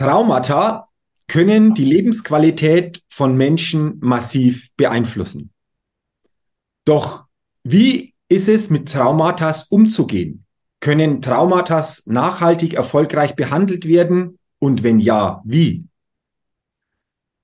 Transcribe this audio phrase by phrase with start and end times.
[0.00, 0.88] Traumata
[1.28, 5.52] können die Lebensqualität von Menschen massiv beeinflussen.
[6.86, 7.26] Doch
[7.64, 10.46] wie ist es mit Traumata umzugehen?
[10.80, 14.38] Können Traumata nachhaltig erfolgreich behandelt werden?
[14.58, 15.84] Und wenn ja, wie?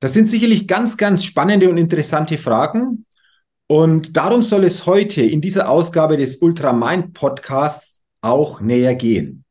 [0.01, 3.05] Das sind sicherlich ganz, ganz spannende und interessante Fragen.
[3.67, 9.45] Und darum soll es heute in dieser Ausgabe des Ultramind Podcasts auch näher gehen.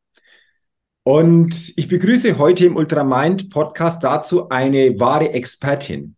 [1.08, 6.16] Und ich begrüße heute im Ultramind Podcast dazu eine wahre Expertin.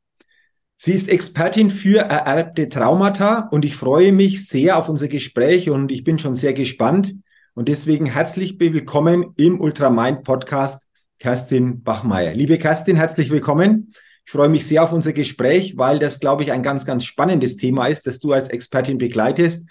[0.78, 5.92] Sie ist Expertin für ererbte Traumata und ich freue mich sehr auf unser Gespräch und
[5.92, 7.16] ich bin schon sehr gespannt.
[7.52, 10.84] Und deswegen herzlich willkommen im Ultramind Podcast,
[11.18, 12.32] Kerstin Bachmeier.
[12.32, 13.90] Liebe Kerstin, herzlich willkommen.
[14.24, 17.58] Ich freue mich sehr auf unser Gespräch, weil das, glaube ich, ein ganz, ganz spannendes
[17.58, 19.68] Thema ist, das du als Expertin begleitest.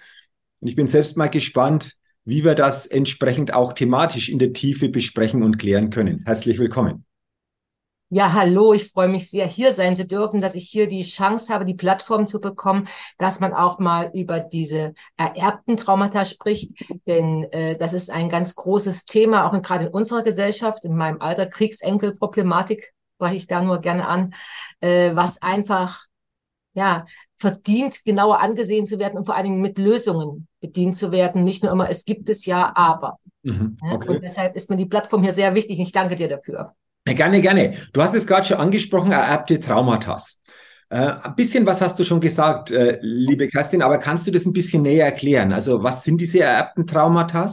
[0.60, 1.97] Und ich bin selbst mal gespannt,
[2.28, 6.24] wie wir das entsprechend auch thematisch in der Tiefe besprechen und klären können.
[6.26, 7.06] Herzlich willkommen.
[8.10, 11.52] Ja, hallo, ich freue mich sehr, hier sein zu dürfen, dass ich hier die Chance
[11.52, 16.84] habe, die Plattform zu bekommen, dass man auch mal über diese ererbten Traumata spricht.
[17.06, 21.22] Denn äh, das ist ein ganz großes Thema, auch gerade in unserer Gesellschaft, in meinem
[21.22, 24.34] Alter, Kriegsenkelproblematik, spreche ich da nur gerne an,
[24.80, 26.07] äh, was einfach
[26.78, 27.04] ja,
[27.36, 31.44] verdient, genauer angesehen zu werden und vor allen Dingen mit Lösungen bedient zu werden.
[31.44, 33.18] Nicht nur immer, es gibt es ja, aber.
[33.42, 34.08] Mhm, okay.
[34.08, 35.78] Und deshalb ist mir die Plattform hier sehr wichtig.
[35.80, 36.74] Ich danke dir dafür.
[37.04, 37.74] Gerne, gerne.
[37.92, 40.18] Du hast es gerade schon angesprochen, ererbte Traumata.
[40.90, 44.46] Äh, ein bisschen was hast du schon gesagt, äh, liebe Kerstin, aber kannst du das
[44.46, 45.52] ein bisschen näher erklären?
[45.52, 47.50] Also was sind diese ererbten Traumata?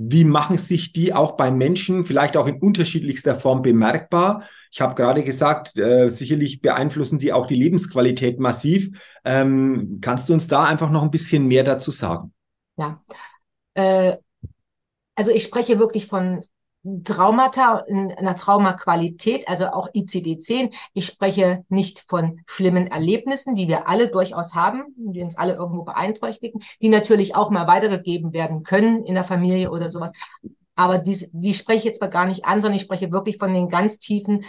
[0.00, 4.44] Wie machen sich die auch bei Menschen vielleicht auch in unterschiedlichster Form bemerkbar?
[4.70, 8.96] Ich habe gerade gesagt, äh, sicherlich beeinflussen die auch die Lebensqualität massiv.
[9.24, 12.32] Ähm, kannst du uns da einfach noch ein bisschen mehr dazu sagen?
[12.76, 13.02] Ja,
[13.74, 14.16] äh,
[15.16, 16.42] also ich spreche wirklich von
[17.04, 20.74] Traumata in einer Traumaqualität, also auch ICD-10.
[20.94, 25.84] Ich spreche nicht von schlimmen Erlebnissen, die wir alle durchaus haben, die uns alle irgendwo
[25.84, 30.12] beeinträchtigen, die natürlich auch mal weitergegeben werden können in der Familie oder sowas.
[30.76, 33.52] Aber die, die spreche ich jetzt mal gar nicht an, sondern ich spreche wirklich von
[33.52, 34.44] den ganz tiefen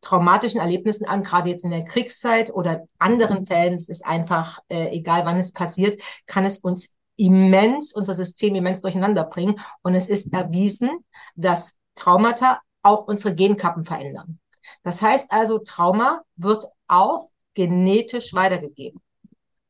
[0.00, 3.74] traumatischen Erlebnissen an, gerade jetzt in der Kriegszeit oder anderen Fällen.
[3.74, 8.82] Es ist einfach, äh, egal wann es passiert, kann es uns immens, unser System immens
[8.82, 9.54] durcheinander bringen.
[9.82, 10.90] Und es ist erwiesen,
[11.36, 14.38] dass Traumata auch unsere Genkappen verändern.
[14.82, 19.00] Das heißt also, Trauma wird auch genetisch weitergegeben.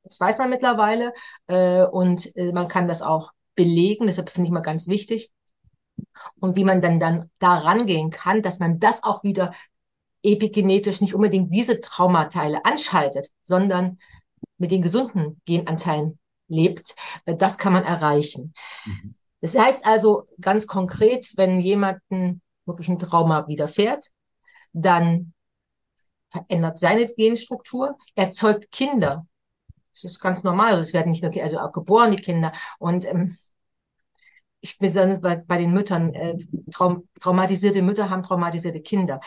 [0.05, 1.13] Das weiß man mittlerweile
[1.47, 4.07] äh, und äh, man kann das auch belegen.
[4.07, 5.33] Deshalb finde ich mal ganz wichtig.
[6.41, 9.53] Und wie man dann dann da rangehen kann, dass man das auch wieder
[10.23, 13.99] epigenetisch nicht unbedingt diese Traumateile anschaltet, sondern
[14.59, 16.19] mit den gesunden Genanteilen
[16.49, 16.95] lebt,
[17.27, 18.53] äh, das kann man erreichen.
[18.85, 19.15] Mhm.
[19.43, 24.07] Das heißt also ganz konkret, wenn jemanden wirklich ein Trauma widerfährt,
[24.73, 25.35] dann
[26.31, 29.27] verändert seine Genstruktur, erzeugt Kinder.
[29.93, 30.77] Das ist ganz normal.
[30.77, 32.53] Das werden nicht nur, also auch geborene Kinder.
[32.79, 33.37] Und ähm,
[34.61, 36.39] ich bin bei, bei den Müttern, äh,
[36.71, 39.21] traum, traumatisierte Mütter haben traumatisierte Kinder.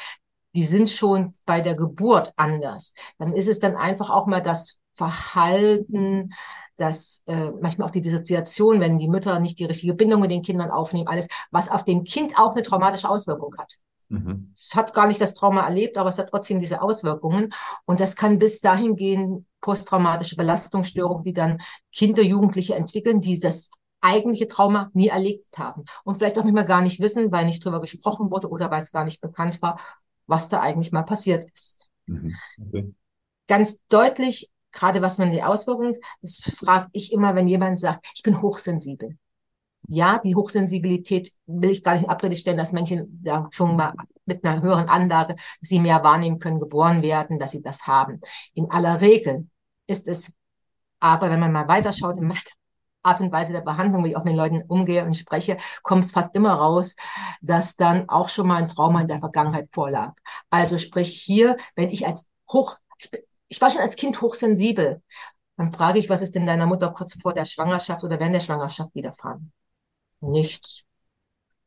[0.55, 2.93] Die sind schon bei der Geburt anders.
[3.19, 6.29] Dann ist es dann einfach auch mal das Verhalten,
[6.77, 10.41] dass äh, manchmal auch die Dissoziation, wenn die Mütter nicht die richtige Bindung mit den
[10.41, 13.73] Kindern aufnehmen, alles, was auf dem Kind auch eine traumatische Auswirkung hat.
[14.09, 14.51] Mhm.
[14.55, 17.51] Es hat gar nicht das Trauma erlebt, aber es hat trotzdem diese Auswirkungen.
[17.85, 21.59] Und das kann bis dahin gehen, posttraumatische Belastungsstörungen, die dann
[21.91, 23.71] Kinder, Jugendliche entwickeln, die das
[24.01, 25.85] eigentliche Trauma nie erlebt haben.
[26.03, 28.83] Und vielleicht auch nicht mehr gar nicht wissen, weil nicht drüber gesprochen wurde oder weil
[28.83, 29.79] es gar nicht bekannt war,
[30.27, 31.89] was da eigentlich mal passiert ist.
[32.05, 32.35] Mhm.
[32.67, 32.93] Okay.
[33.47, 38.23] Ganz deutlich, gerade was man die Auswirkungen, das frage ich immer, wenn jemand sagt, ich
[38.23, 39.17] bin hochsensibel
[39.87, 43.93] ja, die Hochsensibilität will ich gar nicht in Abrede stellen, dass Menschen ja, schon mal
[44.25, 48.21] mit einer höheren Anlage, dass sie mehr wahrnehmen können, geboren werden, dass sie das haben.
[48.53, 49.47] In aller Regel
[49.87, 50.33] ist es
[50.99, 52.33] aber, wenn man mal weiterschaut, in
[53.03, 56.11] Art und Weise der Behandlung, wie ich auch mit Leuten umgehe und spreche, kommt es
[56.11, 56.95] fast immer raus,
[57.41, 60.13] dass dann auch schon mal ein Trauma in der Vergangenheit vorlag.
[60.49, 62.77] Also sprich hier, wenn ich als hoch,
[63.47, 65.01] ich, war schon als Kind hochsensibel,
[65.57, 68.41] dann frage ich, was ist denn deiner Mutter kurz vor der Schwangerschaft oder während der
[68.41, 69.51] Schwangerschaft widerfahren?
[70.21, 70.83] nichts.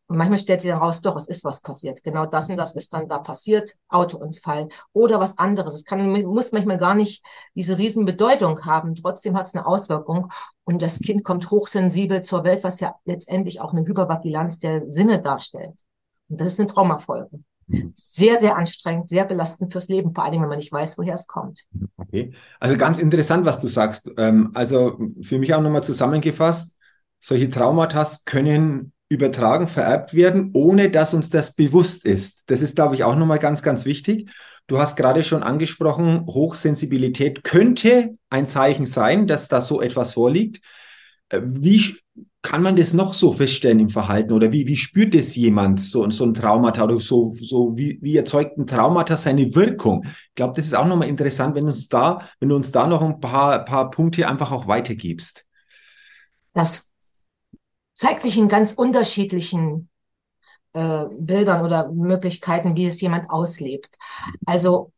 [0.07, 2.03] Und manchmal stellt sich heraus, doch, es ist was passiert.
[2.03, 5.75] Genau das und das ist dann da passiert, Autounfall oder was anderes.
[5.75, 7.23] Es kann, muss manchmal gar nicht
[7.55, 8.95] diese Riesenbedeutung haben.
[8.95, 10.33] Trotzdem hat es eine Auswirkung
[10.65, 15.21] und das Kind kommt hochsensibel zur Welt, was ja letztendlich auch eine Hypervagilanz der Sinne
[15.21, 15.83] darstellt.
[16.31, 17.41] Und das ist eine Traumafolge.
[17.94, 21.26] Sehr, sehr anstrengend, sehr belastend fürs Leben, vor allem, wenn man nicht weiß, woher es
[21.26, 21.67] kommt.
[21.97, 22.32] Okay.
[22.61, 24.11] Also ganz interessant, was du sagst.
[24.17, 26.76] Ähm, also für mich auch nochmal zusammengefasst,
[27.20, 32.44] solche Traumata können übertragen, vererbt werden, ohne dass uns das bewusst ist.
[32.47, 34.31] Das ist, glaube ich, auch nochmal ganz, ganz wichtig.
[34.67, 40.61] Du hast gerade schon angesprochen, Hochsensibilität könnte ein Zeichen sein, dass da so etwas vorliegt.
[41.29, 41.97] Äh, wie
[42.43, 46.09] kann man das noch so feststellen im Verhalten oder wie, wie spürt es jemand, so,
[46.11, 50.05] so ein Traumata oder so, so wie, wie erzeugt ein Traumata seine Wirkung?
[50.05, 53.03] Ich glaube, das ist auch nochmal interessant, wenn, uns da, wenn du uns da noch
[53.03, 55.45] ein paar, paar Punkte einfach auch weitergibst.
[56.55, 56.91] Das
[57.93, 59.91] zeigt sich in ganz unterschiedlichen
[60.73, 63.99] äh, Bildern oder Möglichkeiten, wie es jemand auslebt.
[64.47, 64.93] Also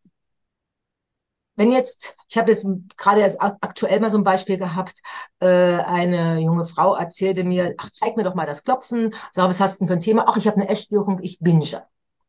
[1.61, 2.67] wenn jetzt, ich habe jetzt
[2.97, 5.03] gerade jetzt aktuell mal so ein Beispiel gehabt,
[5.41, 9.15] äh, eine junge Frau erzählte mir, ach, zeig mir doch mal das Klopfen.
[9.31, 10.25] Sag, was hast du denn für ein Thema?
[10.27, 11.85] Ach, ich habe eine Essstörung, ich binge.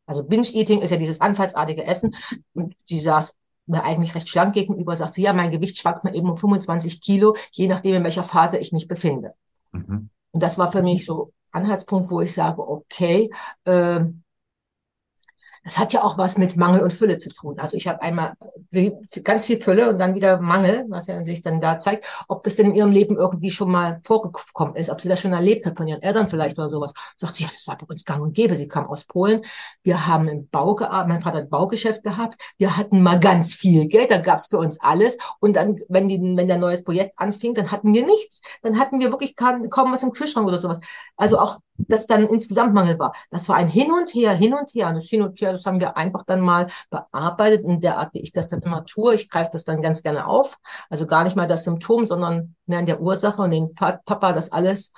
[0.06, 2.14] Also Binge-Eating ist ja dieses anfallsartige Essen.
[2.54, 3.34] Und sie saß
[3.68, 7.02] mir eigentlich recht schlank gegenüber, sagt sie, ja, mein Gewicht schwankt mir eben um 25
[7.02, 9.34] Kilo, je nachdem, in welcher Phase ich mich befinde.
[9.72, 10.10] Mhm.
[10.32, 13.30] Und das war für mich so Anhaltspunkt, wo ich sage, okay,
[13.64, 14.02] äh,
[15.64, 17.60] das hat ja auch was mit Mangel und Fülle zu tun.
[17.60, 18.34] Also ich habe einmal
[19.24, 22.56] ganz viel Fülle und dann wieder Mangel, was ja sich dann da zeigt, ob das
[22.56, 25.78] denn in ihrem Leben irgendwie schon mal vorgekommen ist, ob sie das schon erlebt hat
[25.78, 26.94] von ihren Eltern vielleicht oder sowas.
[27.16, 28.56] Sagt sie, ja, das war bei uns gang und gäbe.
[28.56, 29.42] Sie kam aus Polen.
[29.84, 32.36] Wir haben im Bau gearbeitet, mein Vater hat Baugeschäft gehabt.
[32.58, 35.18] Wir hatten mal ganz viel Geld, da gab es für uns alles.
[35.40, 38.42] Und dann, wenn, die, wenn der neues Projekt anfing, dann hatten wir nichts.
[38.64, 40.80] Dann hatten wir wirklich kaum, kaum was im Kühlschrank oder sowas.
[41.18, 43.14] Also auch das dann insgesamt Mangel war.
[43.30, 44.90] Das war ein Hin und Her, Hin und Her.
[44.90, 48.14] Und das Hin und Her, das haben wir einfach dann mal bearbeitet in der Art,
[48.14, 49.16] wie ich das dann immer tue.
[49.16, 50.58] Ich greife das dann ganz gerne auf.
[50.90, 54.52] Also gar nicht mal das Symptom, sondern mehr in der Ursache und den Papa das
[54.52, 54.94] alles.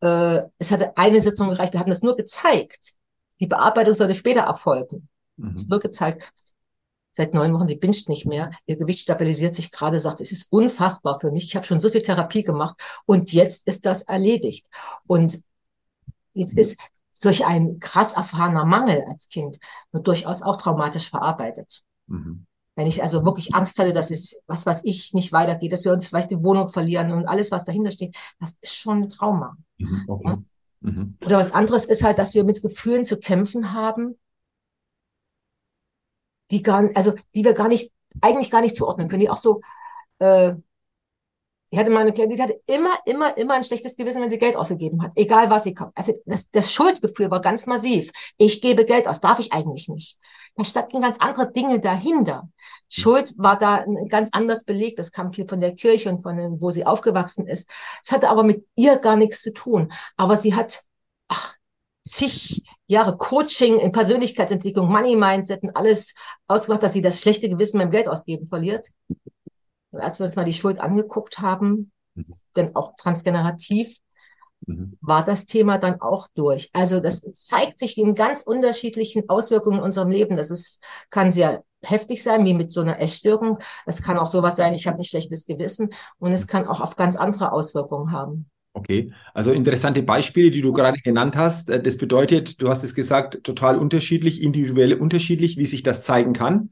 [0.00, 1.72] Äh, es hatte eine Sitzung gereicht.
[1.72, 2.94] Wir hatten das nur gezeigt.
[3.40, 5.08] Die Bearbeitung sollte später erfolgen.
[5.36, 5.54] Mhm.
[5.54, 6.32] Es nur gezeigt.
[7.12, 8.50] Seit neun Wochen, sie binscht nicht mehr.
[8.66, 11.44] Ihr Gewicht stabilisiert sich gerade, sagt, es ist unfassbar für mich.
[11.44, 14.66] Ich habe schon so viel Therapie gemacht und jetzt ist das erledigt.
[15.06, 15.42] Und
[16.32, 16.78] Jetzt ist
[17.12, 19.58] solch ein krass erfahrener Mangel als Kind
[19.92, 21.82] wird durchaus auch traumatisch verarbeitet.
[22.06, 22.46] Mhm.
[22.76, 25.92] Wenn ich also wirklich Angst hatte, dass es, was weiß ich, nicht weitergeht, dass wir
[25.92, 29.56] uns vielleicht die Wohnung verlieren und alles, was dahinter steht, das ist schon ein Trauma.
[29.78, 30.04] Mhm.
[30.08, 30.28] Okay.
[30.28, 30.38] Ja?
[30.80, 31.16] Mhm.
[31.24, 34.18] Oder was anderes ist halt, dass wir mit Gefühlen zu kämpfen haben,
[36.50, 39.60] die gar, also die wir gar nicht, eigentlich gar nicht zuordnen können, die auch so
[40.18, 40.54] äh,
[41.72, 44.56] ich hatte meine Klientin, die hatte immer, immer, immer ein schlechtes Gewissen, wenn sie Geld
[44.56, 45.12] ausgegeben hat.
[45.14, 45.92] Egal was sie kauft.
[45.94, 48.10] Also das, das Schuldgefühl war ganz massiv.
[48.38, 50.18] Ich gebe Geld aus, darf ich eigentlich nicht.
[50.56, 52.48] Da standen ganz andere Dinge dahinter.
[52.88, 54.98] Schuld war da ganz anders belegt.
[54.98, 57.70] Das kam viel von der Kirche und von wo sie aufgewachsen ist.
[58.02, 59.92] Es hatte aber mit ihr gar nichts zu tun.
[60.16, 60.82] Aber sie hat,
[61.28, 61.54] ach,
[62.04, 66.14] zig Jahre Coaching in Persönlichkeitsentwicklung, Money Mindset und alles
[66.48, 68.88] ausgemacht, dass sie das schlechte Gewissen beim Geld ausgeben verliert.
[69.90, 72.34] Und als wir uns mal die Schuld angeguckt haben, mhm.
[72.56, 73.98] denn auch transgenerativ,
[74.66, 74.96] mhm.
[75.00, 76.70] war das Thema dann auch durch.
[76.72, 80.36] Also das zeigt sich in ganz unterschiedlichen Auswirkungen in unserem Leben.
[80.36, 83.58] Das ist, kann sehr heftig sein, wie mit so einer Essstörung.
[83.86, 86.96] Es kann auch sowas sein, ich habe ein schlechtes Gewissen und es kann auch auf
[86.96, 88.50] ganz andere Auswirkungen haben.
[88.72, 91.68] Okay, also interessante Beispiele, die du gerade genannt hast.
[91.68, 96.34] Äh, das bedeutet, du hast es gesagt, total unterschiedlich, individuell unterschiedlich, wie sich das zeigen
[96.34, 96.70] kann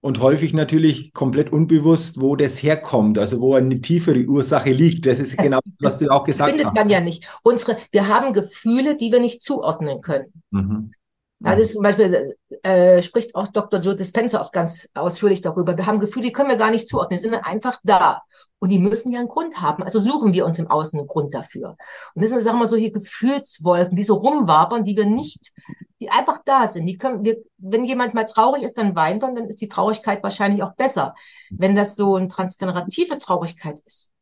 [0.00, 5.06] und häufig natürlich komplett unbewusst, wo das herkommt, also wo eine tiefere Ursache liegt.
[5.06, 6.56] Das ist das, genau, was du auch gesagt hast.
[6.56, 7.26] Findet man ja nicht.
[7.42, 10.32] Unsere, wir haben Gefühle, die wir nicht zuordnen können.
[10.50, 10.92] Mhm.
[11.40, 13.78] Ja, das ist zum Beispiel äh, spricht auch Dr.
[13.78, 15.76] Joe Dispenza oft ganz ausführlich darüber.
[15.76, 18.22] Wir haben Gefühle, die können wir gar nicht zuordnen, die sind einfach da.
[18.58, 19.84] Und die müssen ja einen Grund haben.
[19.84, 21.76] Also suchen wir uns im Außen einen Grund dafür.
[22.14, 25.52] Und das sind, sagen wir so, hier Gefühlswolken, die so rumwabern, die wir nicht,
[26.00, 26.86] die einfach da sind.
[26.86, 30.24] Die können wir, wenn jemand mal traurig ist, dann weint er, dann ist die Traurigkeit
[30.24, 31.14] wahrscheinlich auch besser.
[31.50, 34.12] Wenn das so eine transgenerative Traurigkeit ist,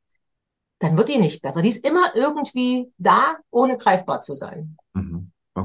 [0.80, 1.62] dann wird die nicht besser.
[1.62, 4.76] Die ist immer irgendwie da, ohne greifbar zu sein.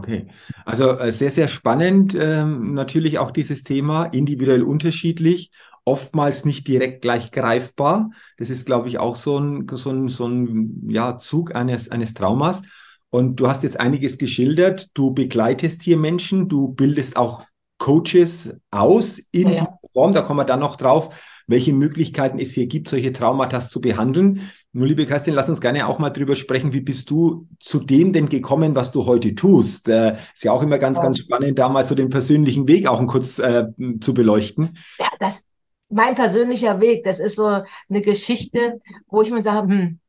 [0.02, 0.26] Okay,
[0.66, 2.16] also äh, sehr, sehr spannend.
[2.20, 5.52] Ähm, natürlich auch dieses Thema, individuell unterschiedlich,
[5.86, 8.10] oftmals nicht direkt gleich greifbar.
[8.38, 12.16] Das ist, glaube ich, auch so ein, so ein, so ein ja, Zug eines, eines
[12.16, 12.64] Traumas.
[13.12, 14.90] Und du hast jetzt einiges geschildert.
[14.96, 17.44] Du begleitest hier Menschen, du bildest auch
[17.78, 19.62] Coaches aus in ja, ja.
[19.66, 20.14] dieser Form.
[20.14, 21.14] Da kommen wir dann noch drauf,
[21.48, 24.50] welche Möglichkeiten es hier gibt, solche Traumata zu behandeln.
[24.74, 26.74] Nur, liebe Kerstin, lass uns gerne auch mal drüber sprechen.
[26.74, 29.90] Wie bist du zu dem denn gekommen, was du heute tust?
[29.90, 31.04] Äh, ist ja auch immer ganz, ja.
[31.04, 33.66] ganz spannend, da mal so den persönlichen Weg auch kurz äh,
[34.00, 34.78] zu beleuchten.
[35.00, 35.46] Ja, das,
[35.90, 40.00] mein persönlicher Weg, das ist so eine Geschichte, wo ich mir sage, hm,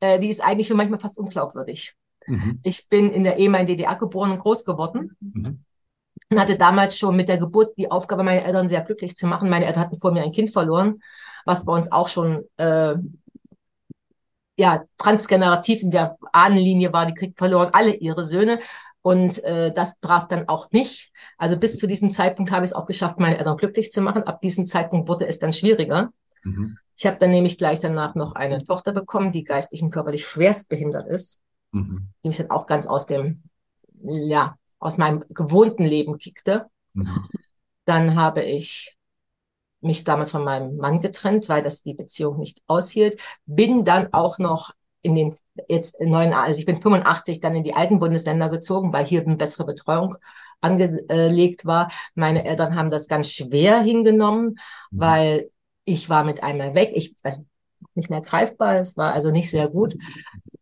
[0.00, 1.94] äh, die ist eigentlich schon manchmal fast unglaubwürdig.
[2.26, 2.60] Mhm.
[2.62, 5.16] Ich bin in der ehemaligen DDR geboren und groß geworden.
[5.20, 5.64] Mhm
[6.30, 9.50] und hatte damals schon mit der Geburt die Aufgabe, meine Eltern sehr glücklich zu machen.
[9.50, 11.02] Meine Eltern hatten vor mir ein Kind verloren,
[11.44, 12.94] was bei uns auch schon äh,
[14.56, 17.06] ja transgenerativ in der Ahnenlinie war.
[17.06, 18.58] Die kriegt verloren alle ihre Söhne.
[19.02, 21.12] Und äh, das traf dann auch mich.
[21.36, 24.22] Also bis zu diesem Zeitpunkt habe ich es auch geschafft, meine Eltern glücklich zu machen.
[24.22, 26.12] Ab diesem Zeitpunkt wurde es dann schwieriger.
[26.44, 26.78] Mhm.
[26.96, 30.68] Ich habe dann nämlich gleich danach noch eine Tochter bekommen, die geistig und körperlich schwerst
[30.68, 32.10] behindert ist, mhm.
[32.22, 33.42] die mich dann auch ganz aus dem
[34.04, 36.66] ja, aus meinem gewohnten Leben kickte.
[36.92, 37.28] Mhm.
[37.84, 38.96] Dann habe ich
[39.80, 43.20] mich damals von meinem Mann getrennt, weil das die Beziehung nicht aushielt.
[43.46, 44.72] Bin dann auch noch
[45.02, 45.36] in den
[45.68, 49.22] jetzt in neuen, also ich bin 85 dann in die alten Bundesländer gezogen, weil hier
[49.22, 50.16] eine bessere Betreuung
[50.60, 51.90] angelegt war.
[52.14, 54.58] Meine Eltern haben das ganz schwer hingenommen,
[54.90, 55.00] mhm.
[55.00, 55.50] weil
[55.84, 56.90] ich war mit einmal weg.
[56.94, 57.44] Ich also
[57.94, 58.76] nicht mehr greifbar.
[58.76, 59.96] Es war also nicht sehr gut.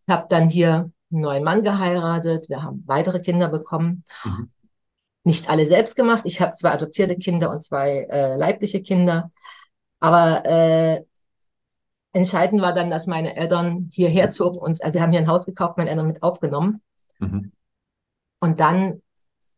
[0.09, 4.05] Habe dann hier einen neuen Mann geheiratet, wir haben weitere Kinder bekommen.
[4.25, 4.51] Mhm.
[5.25, 6.23] Nicht alle selbst gemacht.
[6.25, 9.31] Ich habe zwei adoptierte Kinder und zwei äh, leibliche Kinder.
[9.99, 11.05] Aber äh,
[12.13, 15.47] entscheidend war dann, dass meine Eltern hierher zogen und äh, wir haben hier ein Haus
[15.47, 16.81] gekauft, meine Eltern mit aufgenommen.
[17.19, 17.53] Mhm.
[18.41, 19.03] Und dann,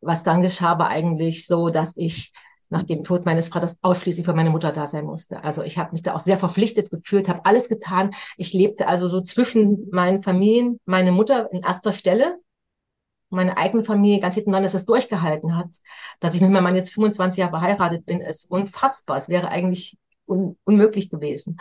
[0.01, 2.33] was dann geschah, war eigentlich so, dass ich
[2.73, 5.45] nach dem Tod meines Vaters ausschließlich für meine Mutter da sein musste.
[5.45, 8.13] Also ich habe mich da auch sehr verpflichtet gefühlt, habe alles getan.
[8.39, 12.39] Ich lebte also so zwischen meinen Familien, meine Mutter in erster Stelle,
[13.29, 15.69] meine eigene Familie ganz hinten dran, dass es durchgehalten hat.
[16.19, 19.19] Dass ich mit meinem Mann jetzt 25 Jahre verheiratet bin, ist unfassbar.
[19.19, 21.59] Es wäre eigentlich un unmöglich gewesen.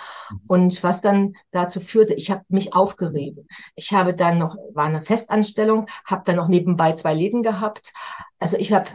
[0.48, 3.48] Und was dann dazu führte, ich habe mich aufgerieben.
[3.76, 7.92] Ich habe dann noch, war eine Festanstellung, habe dann noch nebenbei zwei Läden gehabt.
[8.40, 8.90] Also ich habe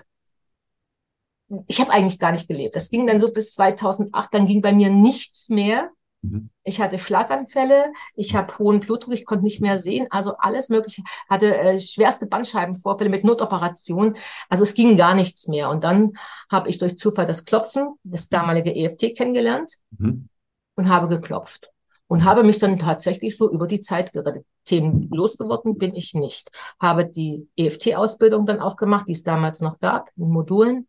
[1.67, 2.77] ich habe eigentlich gar nicht gelebt.
[2.77, 5.91] Das ging dann so bis 2008, dann ging bei mir nichts mehr.
[6.23, 6.51] Mhm.
[6.65, 11.03] Ich hatte Schlaganfälle, ich habe hohen Blutdruck, ich konnte nicht mehr sehen, also alles mögliche,
[11.29, 14.17] hatte äh, schwerste Bandscheibenvorfälle mit Notoperation,
[14.49, 15.71] also es ging gar nichts mehr.
[15.71, 16.13] Und dann
[16.51, 20.29] habe ich durch Zufall das Klopfen, das damalige EFT kennengelernt mhm.
[20.75, 21.71] und habe geklopft
[22.09, 24.45] und habe mich dann tatsächlich so über die Zeit gerettet.
[24.65, 26.51] Themen losgeworden bin ich nicht.
[26.81, 30.89] Habe die EFT-Ausbildung dann auch gemacht, die es damals noch gab, in Modulen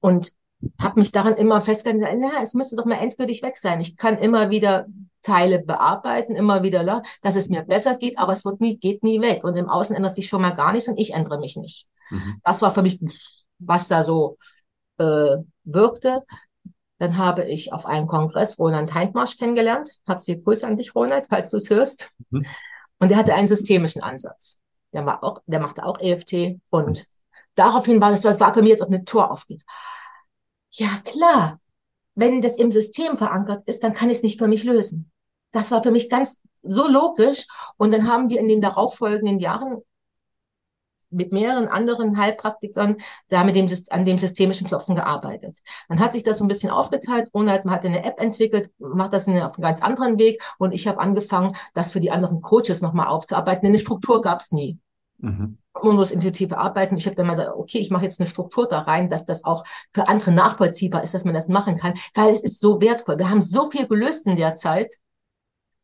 [0.00, 0.32] und
[0.80, 3.80] habe mich daran immer festgehalten, na, es müsste doch mal endgültig weg sein.
[3.80, 4.86] Ich kann immer wieder
[5.22, 9.20] Teile bearbeiten, immer wieder, dass es mir besser geht, aber es wird nie, geht nie
[9.20, 9.44] weg.
[9.44, 11.88] Und im Außen ändert sich schon mal gar nichts und ich ändere mich nicht.
[12.10, 12.40] Mhm.
[12.44, 13.00] Das war für mich,
[13.58, 14.38] was da so
[14.98, 16.22] äh, wirkte.
[16.98, 20.00] Dann habe ich auf einem Kongress Ronald Heintmarsch kennengelernt.
[20.06, 22.14] Herzliche Grüße an dich, Ronald, falls du es hörst.
[22.30, 22.44] Mhm.
[22.98, 24.60] Und der hatte einen systemischen Ansatz.
[24.92, 27.06] Der, war auch, der machte auch EFT und
[27.58, 29.64] daraufhin war das war für mich jetzt, ob eine Tor aufgeht.
[30.70, 31.60] Ja, klar.
[32.14, 35.10] Wenn das im System verankert ist, dann kann ich es nicht für mich lösen.
[35.52, 37.46] Das war für mich ganz so logisch.
[37.76, 39.82] Und dann haben wir in den darauffolgenden Jahren
[41.10, 42.96] mit mehreren anderen Heilpraktikern
[43.28, 45.58] da mit dem, an dem systemischen Klopfen gearbeitet.
[45.88, 47.30] Dann hat sich das so ein bisschen aufgeteilt.
[47.32, 50.42] Ronald hat eine App entwickelt, macht das auf einem ganz anderen Weg.
[50.58, 53.66] Und ich habe angefangen, das für die anderen Coaches nochmal aufzuarbeiten.
[53.66, 54.78] Eine Struktur gab es nie.
[55.18, 55.58] Mhm.
[55.80, 56.96] Man muss intuitive arbeiten.
[56.96, 59.44] Ich habe dann mal gesagt, okay, ich mache jetzt eine Struktur da rein, dass das
[59.44, 63.18] auch für andere nachvollziehbar ist, dass man das machen kann, weil es ist so wertvoll.
[63.18, 64.94] Wir haben so viel gelöst in der Zeit,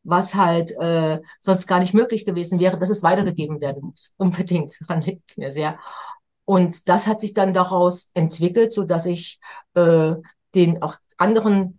[0.02, 4.14] was halt äh, sonst gar nicht möglich gewesen wäre, dass es weitergegeben werden muss.
[4.16, 5.78] Unbedingt, daran liegt mir sehr.
[6.44, 9.40] Und das hat sich dann daraus entwickelt, so dass ich
[9.74, 10.14] äh,
[10.54, 11.76] den auch anderen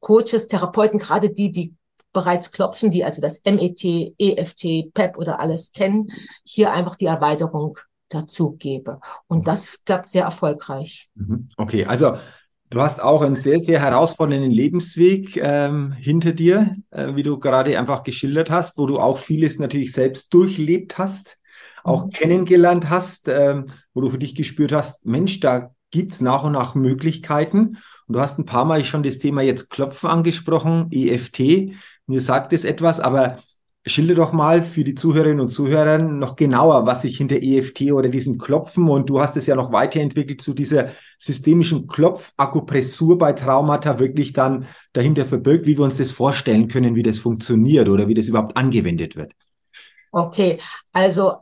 [0.00, 1.74] Coaches, Therapeuten, gerade die, die
[2.12, 6.10] bereits klopfen, die also das MET, EFT, PEP oder alles kennen,
[6.44, 9.00] hier einfach die Erweiterung dazu gebe.
[9.26, 11.10] Und das klappt sehr erfolgreich.
[11.14, 11.48] Mhm.
[11.56, 12.16] Okay, also
[12.70, 17.78] du hast auch einen sehr, sehr herausfordernden Lebensweg ähm, hinter dir, äh, wie du gerade
[17.78, 21.38] einfach geschildert hast, wo du auch vieles natürlich selbst durchlebt hast,
[21.84, 22.10] auch mhm.
[22.10, 26.52] kennengelernt hast, ähm, wo du für dich gespürt hast, Mensch, da gibt es nach und
[26.52, 27.78] nach Möglichkeiten.
[28.06, 31.72] Und du hast ein paar Mal schon das Thema jetzt Klopfen angesprochen, EFT.
[32.08, 33.36] Mir sagt es etwas, aber
[33.86, 38.08] schilder doch mal für die Zuhörerinnen und Zuhörer noch genauer, was sich hinter EFT oder
[38.08, 43.98] diesem Klopfen und du hast es ja noch weiterentwickelt zu dieser systemischen Klopfakupressur bei Traumata
[43.98, 48.14] wirklich dann dahinter verbirgt, wie wir uns das vorstellen können, wie das funktioniert oder wie
[48.14, 49.32] das überhaupt angewendet wird.
[50.10, 50.58] Okay,
[50.92, 51.36] also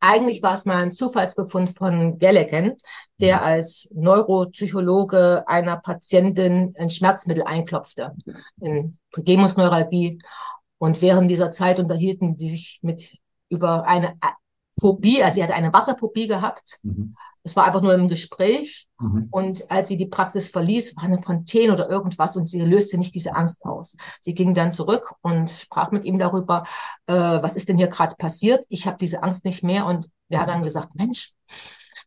[0.00, 2.74] eigentlich war es mal ein Zufallsbefund von Gallagher,
[3.20, 3.44] der mhm.
[3.44, 8.14] als Neuropsychologe einer Patientin ein Schmerzmittel einklopfte
[8.60, 10.18] in Gemusneuralgie.
[10.78, 13.18] Und während dieser Zeit unterhielten die sich mit
[13.50, 14.14] über eine
[14.80, 16.78] Phobie, also sie hatte eine Wasserphobie gehabt.
[16.82, 17.14] Mhm.
[17.42, 18.88] Es war einfach nur im Gespräch.
[18.98, 19.28] Mhm.
[19.30, 23.14] Und als sie die Praxis verließ, war eine Fontäne oder irgendwas und sie löste nicht
[23.14, 23.96] diese Angst aus.
[24.20, 26.64] Sie ging dann zurück und sprach mit ihm darüber,
[27.06, 28.64] äh, was ist denn hier gerade passiert?
[28.68, 29.86] Ich habe diese Angst nicht mehr.
[29.86, 31.34] Und er hat dann gesagt, Mensch,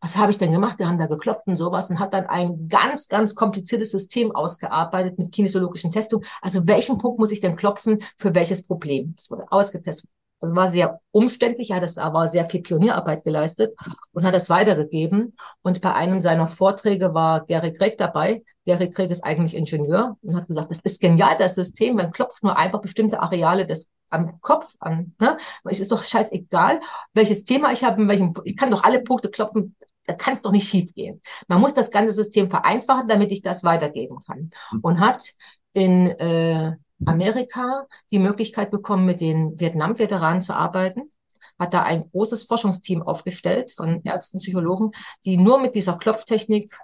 [0.00, 0.78] was habe ich denn gemacht?
[0.78, 5.18] Wir haben da gekloppt und sowas und hat dann ein ganz, ganz kompliziertes System ausgearbeitet
[5.18, 6.26] mit kinesiologischen Testungen.
[6.42, 9.14] Also welchen Punkt muss ich denn klopfen für welches Problem?
[9.16, 10.10] Das wurde ausgetestet.
[10.44, 13.74] Das war sehr umständlich, er hat es aber sehr viel Pionierarbeit geleistet
[14.12, 15.34] und hat es weitergegeben.
[15.62, 18.42] Und bei einem seiner Vorträge war Gary Craig dabei.
[18.66, 21.96] Gary Craig ist eigentlich Ingenieur und hat gesagt, das ist genial, das System.
[21.96, 25.14] Man klopft nur einfach bestimmte Areale des am Kopf an.
[25.18, 25.38] Ne?
[25.64, 26.80] Es ist doch scheißegal,
[27.14, 29.74] welches Thema ich habe, in welchem, ich kann doch alle Punkte klopfen,
[30.06, 31.22] da kann es doch nicht schief gehen.
[31.48, 34.50] Man muss das ganze System vereinfachen, damit ich das weitergeben kann.
[34.82, 35.30] Und hat
[35.72, 41.10] in äh, Amerika die Möglichkeit bekommen, mit den Vietnam-Veteranen zu arbeiten,
[41.58, 44.90] hat da ein großes Forschungsteam aufgestellt von Ärzten, Psychologen,
[45.24, 46.76] die nur mit dieser Klopftechnik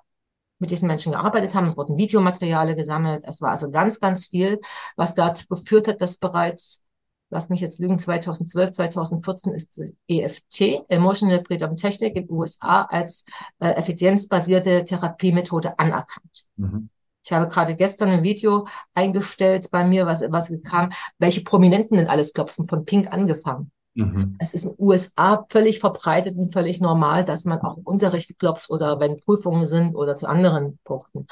[0.59, 1.69] mit diesen Menschen gearbeitet haben.
[1.69, 3.25] Es wurden Videomateriale gesammelt.
[3.27, 4.61] Es war also ganz, ganz viel,
[4.95, 6.83] was dazu geführt hat, dass bereits,
[7.31, 13.25] lass mich jetzt lügen, 2012, 2014 ist EFT, Emotional Freedom Technik in den USA als
[13.59, 16.47] äh, effizienzbasierte Therapiemethode anerkannt.
[16.57, 16.91] Mhm.
[17.23, 22.09] Ich habe gerade gestern ein Video eingestellt bei mir, was, was kam, welche Prominenten denn
[22.09, 23.71] alles klopfen, von Pink angefangen.
[23.95, 24.37] Mhm.
[24.39, 28.39] Es ist in den USA völlig verbreitet und völlig normal, dass man auch im Unterricht
[28.39, 31.27] klopft oder wenn Prüfungen sind oder zu anderen Punkten.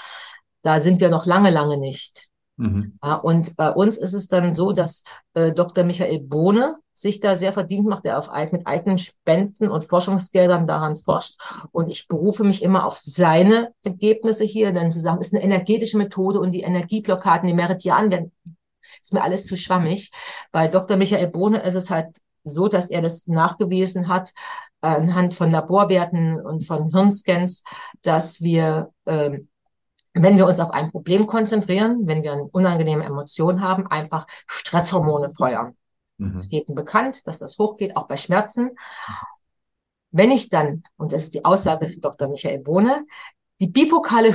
[0.62, 2.28] Da sind wir noch lange, lange nicht.
[2.58, 2.98] Mhm.
[3.22, 5.84] Und bei uns ist es dann so, dass äh, Dr.
[5.84, 10.96] Michael Bohne sich da sehr verdient macht, der auf, mit eigenen Spenden und Forschungsgeldern daran
[10.96, 11.40] forscht.
[11.70, 15.96] Und ich berufe mich immer auf seine Ergebnisse hier, denn zu sagen, ist eine energetische
[15.96, 18.32] Methode und die Energieblockaden, die Meridianen werden,
[19.00, 20.10] ist mir alles zu schwammig.
[20.50, 20.96] Bei Dr.
[20.96, 22.08] Michael Bohne ist es halt
[22.42, 24.32] so, dass er das nachgewiesen hat,
[24.80, 27.62] anhand von Laborwerten und von Hirnscans,
[28.02, 29.48] dass wir ähm,
[30.22, 35.30] wenn wir uns auf ein Problem konzentrieren, wenn wir eine unangenehme Emotion haben, einfach Stresshormone
[35.30, 35.76] feuern.
[36.18, 36.36] Mhm.
[36.36, 38.76] Es ist jedem bekannt, dass das hochgeht, auch bei Schmerzen.
[40.10, 42.28] Wenn ich dann, und das ist die Aussage von Dr.
[42.28, 43.04] Michael Bohne,
[43.60, 44.34] die bifokale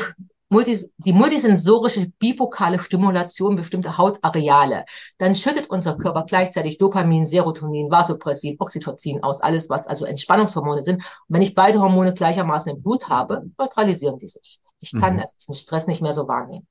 [0.54, 4.86] Multis, die multisensorische bifokale Stimulation bestimmter Hautareale,
[5.18, 10.98] dann schüttet unser Körper gleichzeitig Dopamin, Serotonin, Vasopressin, Oxytocin aus, alles was also Entspannungshormone sind.
[10.98, 14.62] Und wenn ich beide Hormone gleichermaßen im Blut habe, neutralisieren die sich.
[14.80, 15.22] Ich kann mhm.
[15.22, 16.68] also den Stress nicht mehr so wahrnehmen.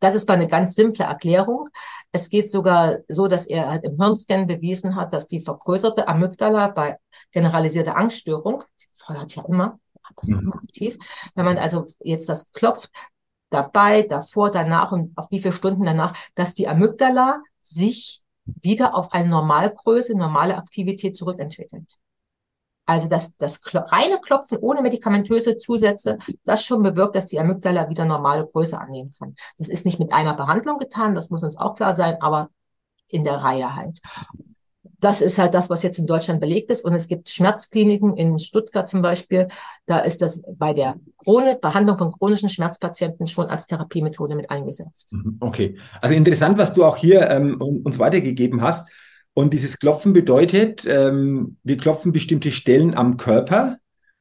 [0.00, 1.68] Das ist mal eine ganz simple Erklärung.
[2.10, 6.68] Es geht sogar so, dass er halt im Hirnscan bewiesen hat, dass die vergrößerte Amygdala
[6.68, 6.96] bei
[7.32, 9.78] generalisierter Angststörung, die feuert ja immer,
[10.16, 10.52] das ist mhm.
[10.52, 10.98] aktiv,
[11.34, 12.90] wenn man also jetzt das klopft,
[13.50, 19.12] dabei, davor, danach und auf wie viele Stunden danach, dass die Amygdala sich wieder auf
[19.12, 21.98] eine Normalgröße, normale Aktivität zurückentwickelt.
[22.86, 28.04] Also das, das reine Klopfen ohne medikamentöse Zusätze, das schon bewirkt, dass die Amygdala wieder
[28.04, 29.34] normale Größe annehmen kann.
[29.58, 32.50] Das ist nicht mit einer Behandlung getan, das muss uns auch klar sein, aber
[33.06, 34.00] in der Reihe halt.
[35.00, 36.84] Das ist halt das, was jetzt in Deutschland belegt ist.
[36.84, 39.48] Und es gibt Schmerzkliniken in Stuttgart zum Beispiel.
[39.86, 45.12] Da ist das bei der Krone, Behandlung von chronischen Schmerzpatienten schon als Therapiemethode mit eingesetzt.
[45.12, 45.76] Mhm, okay.
[46.00, 48.90] Also interessant, was du auch hier ähm, uns weitergegeben hast.
[49.32, 53.78] Und dieses Klopfen bedeutet, ähm, wir klopfen bestimmte Stellen am Körper.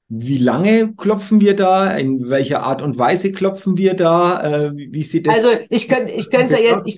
[0.08, 1.92] Wie lange klopfen wir da?
[1.92, 4.42] In welcher Art und Weise klopfen wir da?
[4.42, 5.36] Äh, wie sieht das?
[5.36, 6.98] Also ich könnte, ich könnte ja jetzt, ich,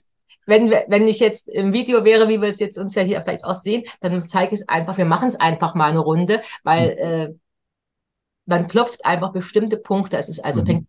[0.52, 3.46] wenn, wenn ich jetzt im Video wäre, wie wir es jetzt uns ja hier vielleicht
[3.46, 6.92] auch sehen, dann zeige ich es einfach, wir machen es einfach mal eine Runde, weil
[6.92, 6.98] mhm.
[6.98, 7.34] äh,
[8.46, 10.18] man klopft einfach bestimmte Punkte.
[10.18, 10.66] Es ist also mhm.
[10.66, 10.88] fängt,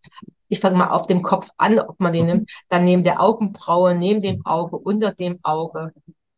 [0.48, 3.94] ich fange mal auf dem Kopf an, ob man den nimmt, dann neben der Augenbraue,
[3.94, 5.92] neben dem Auge, unter dem Auge,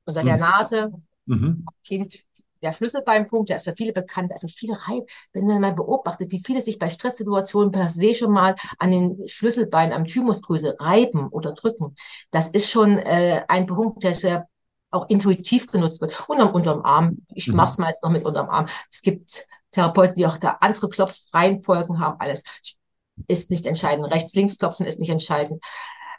[0.05, 0.27] unter mhm.
[0.27, 0.93] der Nase,
[1.25, 1.65] mhm.
[2.65, 4.33] Der Schlüsselbeinpunkt, der ist für viele bekannt.
[4.33, 8.33] Also viele Reiben, wenn man mal beobachtet, wie viele sich bei Stresssituationen per se schon
[8.33, 11.95] mal an den Schlüsselbein, am Thymusdrüse reiben oder drücken.
[12.31, 14.49] Das ist schon äh, ein Punkt, der sehr
[14.91, 16.29] auch intuitiv genutzt wird.
[16.29, 17.19] Und am unterm Arm.
[17.35, 17.57] Ich mhm.
[17.57, 18.67] mache es meist noch mit unterm Arm.
[18.91, 22.21] Es gibt Therapeuten, die auch da andere Klopfreihenfolgen haben.
[22.21, 22.45] Alles
[23.27, 24.13] ist nicht entscheidend.
[24.13, 25.63] Rechts, links klopfen ist nicht entscheidend.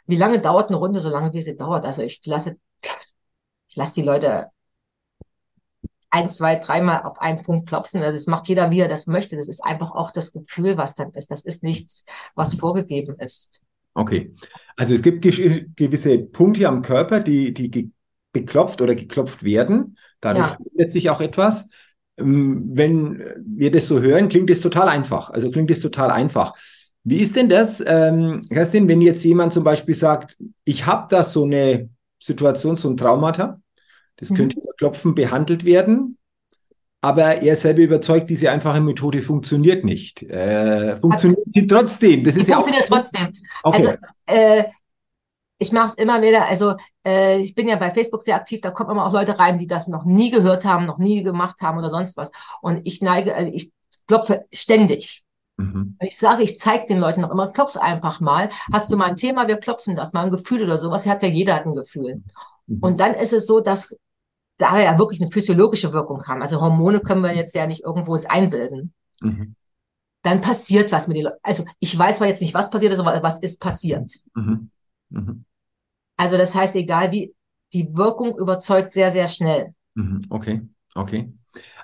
[0.06, 1.00] Wie lange dauert eine Runde?
[1.00, 1.84] So lange, wie sie dauert.
[1.84, 2.56] Also ich lasse,
[3.68, 4.50] ich lasse die Leute
[6.10, 8.02] ein, zwei, dreimal auf einen Punkt klopfen.
[8.02, 9.36] Also das macht jeder, wie er das möchte.
[9.36, 11.30] Das ist einfach auch das Gefühl, was dann ist.
[11.30, 13.62] Das ist nichts, was vorgegeben ist.
[13.94, 14.34] Okay.
[14.76, 17.90] Also es gibt gewisse Punkte am Körper, die, die
[18.32, 19.96] beklopft oder geklopft werden.
[20.20, 20.56] Dadurch ja.
[20.56, 21.68] verändert sich auch etwas.
[22.18, 25.30] Ähm, wenn wir das so hören, klingt es total einfach.
[25.30, 26.54] Also klingt es total einfach.
[27.04, 31.22] Wie ist denn das, ähm, Kerstin, wenn jetzt jemand zum Beispiel sagt, ich habe da
[31.24, 31.88] so eine
[32.20, 33.60] Situation, so ein Traumata,
[34.16, 34.34] das mhm.
[34.34, 36.18] könnte Klopfen behandelt werden,
[37.00, 40.22] aber er selber überzeugt, diese einfache Methode funktioniert nicht.
[40.22, 42.24] Äh, funktioniert sie trotzdem?
[42.24, 43.32] Das ist ja funktioniert auch trotzdem.
[43.62, 43.76] Okay.
[43.76, 43.92] Also
[44.26, 44.64] äh,
[45.58, 46.74] ich mache es immer wieder, also
[47.06, 49.66] äh, ich bin ja bei Facebook sehr aktiv, da kommen immer auch Leute rein, die
[49.66, 52.30] das noch nie gehört haben, noch nie gemacht haben oder sonst was.
[52.60, 53.72] Und ich neige, also ich
[54.06, 55.24] klopfe ständig.
[55.56, 55.96] Mhm.
[56.00, 58.50] Ich sage, ich zeige den Leuten noch immer, klopf einfach mal.
[58.72, 61.28] Hast du mal ein Thema, wir klopfen das, mal ein Gefühl oder sowas, hat ja
[61.28, 62.22] jeder ein Gefühl.
[62.66, 62.78] Mhm.
[62.80, 63.96] Und dann ist es so, dass
[64.58, 66.42] da wir ja wirklich eine physiologische Wirkung haben.
[66.42, 68.92] Also Hormone können wir jetzt ja nicht irgendwo uns einbilden.
[69.20, 69.54] Mhm.
[70.22, 71.38] Dann passiert was mit den Leuten.
[71.42, 74.10] Also ich weiß zwar jetzt nicht, was passiert ist, aber was ist passiert.
[74.34, 74.70] Mhm.
[75.10, 75.44] Mhm.
[76.16, 77.34] Also das heißt, egal wie,
[77.72, 79.74] die Wirkung überzeugt sehr, sehr schnell.
[79.94, 80.22] Mhm.
[80.30, 80.62] Okay,
[80.94, 81.32] okay.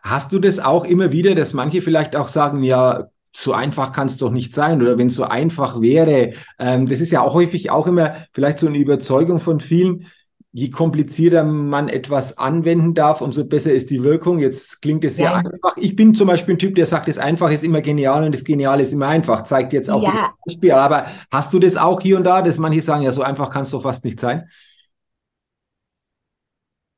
[0.03, 4.09] Hast du das auch immer wieder, dass manche vielleicht auch sagen, ja, so einfach kann
[4.09, 7.35] es doch nicht sein oder wenn es so einfach wäre, ähm, das ist ja auch
[7.35, 10.07] häufig auch immer vielleicht so eine Überzeugung von vielen,
[10.53, 14.39] je komplizierter man etwas anwenden darf, umso besser ist die Wirkung.
[14.39, 15.37] Jetzt klingt es sehr ja.
[15.37, 15.77] einfach.
[15.79, 18.45] Ich bin zum Beispiel ein Typ, der sagt, das einfach ist immer genial und das
[18.45, 19.45] Geniale ist immer einfach.
[19.45, 20.35] Zeigt jetzt auch ja.
[20.45, 20.73] das Spiel.
[20.73, 23.63] Aber hast du das auch hier und da, dass manche sagen, ja, so einfach kann
[23.63, 24.51] es doch fast nicht sein?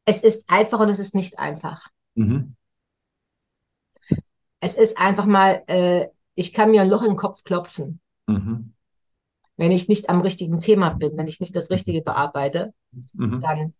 [0.05, 1.87] Es ist einfach und es ist nicht einfach.
[2.17, 2.57] Mhm.
[4.61, 8.01] Es ist einfach mal, äh, ich kann mir ein Loch im Kopf klopfen.
[8.27, 8.74] Mhm
[9.57, 12.73] wenn ich nicht am richtigen Thema bin, wenn ich nicht das Richtige bearbeite,
[13.13, 13.41] mhm.
[13.41, 13.75] dann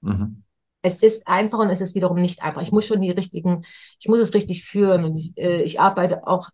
[0.00, 0.42] mhm.
[0.82, 2.62] es ist einfach und es ist wiederum nicht einfach.
[2.62, 3.64] Ich muss schon die richtigen,
[3.98, 6.48] ich muss es richtig führen und ich, äh, ich arbeite auch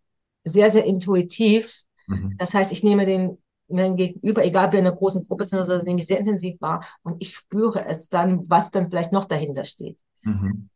[0.44, 1.82] sehr, sehr intuitiv.
[2.06, 2.36] Mhm.
[2.38, 5.84] Das heißt, ich nehme den mir gegenüber, egal wer in einer großen Gruppe ist, sondern
[5.84, 9.64] nehme ich sehr intensiv wahr und ich spüre es dann, was dann vielleicht noch dahinter
[9.64, 9.98] steht.
[10.22, 10.70] Mhm.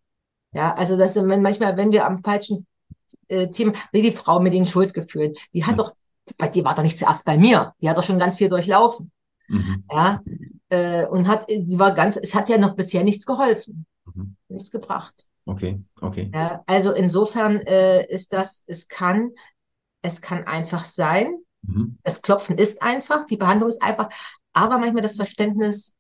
[0.53, 2.67] Ja, also das, wenn manchmal, wenn wir am falschen
[3.29, 5.95] äh, Thema, wie die Frau mit den Schuldgefühlen, die hat doch
[6.39, 7.75] bei dir war doch nicht zuerst bei mir.
[7.81, 9.11] Die hat doch schon ganz viel durchlaufen.
[9.49, 9.85] Mhm.
[9.91, 10.23] Ja,
[10.69, 13.87] äh, und hat, sie war ganz, es hat ja noch bisher nichts geholfen.
[14.15, 14.37] Mhm.
[14.49, 15.29] Nichts gebracht.
[15.45, 16.31] Okay, okay.
[16.33, 19.33] Ja, also insofern äh, ist das, es kann,
[20.03, 21.39] es kann einfach sein.
[21.63, 21.99] Mhm.
[22.05, 24.09] Das Klopfen ist einfach, die Behandlung ist einfach,
[24.53, 25.95] aber manchmal das Verständnis,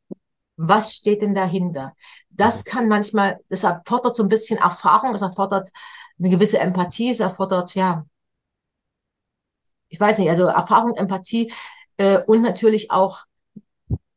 [0.57, 1.95] was steht denn dahinter?
[2.31, 5.71] Das kann manchmal, das erfordert so ein bisschen Erfahrung, das erfordert
[6.19, 8.05] eine gewisse Empathie, es erfordert, ja,
[9.92, 11.52] ich weiß nicht, also Erfahrung, Empathie
[11.98, 13.24] äh, und natürlich auch,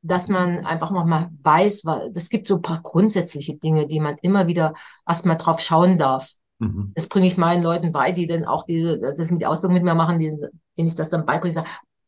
[0.01, 4.17] dass man einfach mal weiß, weil es gibt so ein paar grundsätzliche Dinge, die man
[4.21, 4.73] immer wieder
[5.07, 6.31] erstmal drauf schauen darf.
[6.59, 6.93] Mhm.
[6.95, 9.95] Das bringe ich meinen Leuten bei, die dann auch diese, das mit Ausbildung mit mir
[9.95, 10.29] machen, die,
[10.77, 11.67] denen ich das dann beibringe, sage,